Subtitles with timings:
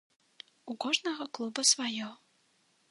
[0.73, 2.09] У кожнага клуба сваё.